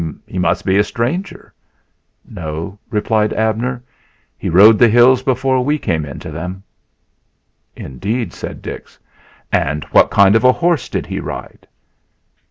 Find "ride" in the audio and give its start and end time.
11.19-11.67